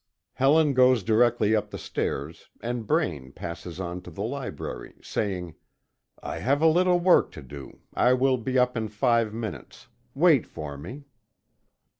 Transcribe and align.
Helen 0.33 0.73
goes 0.73 1.03
directly 1.03 1.55
up 1.55 1.69
the 1.69 1.77
stairs, 1.77 2.49
and 2.59 2.87
Braine 2.87 3.31
passes 3.33 3.79
on 3.79 4.01
to 4.01 4.09
the 4.09 4.23
library, 4.23 4.95
saying: 5.03 5.53
"I 6.23 6.39
have 6.39 6.59
a 6.59 6.65
little 6.67 6.99
work 6.99 7.31
to 7.33 7.43
do 7.43 7.81
I 7.93 8.13
will 8.13 8.37
be 8.37 8.57
up 8.57 8.75
in 8.75 8.87
five 8.87 9.31
minutes 9.31 9.89
wait 10.15 10.47
for 10.47 10.75
me." 10.75 11.03